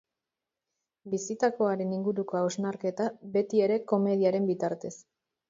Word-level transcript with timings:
Bizitakoaren 1.13 1.91
inguruko 1.97 2.39
hausnarketa, 2.41 3.11
beti 3.37 3.63
ere 3.69 3.79
komediaren 3.93 4.51
bitartez. 4.55 4.95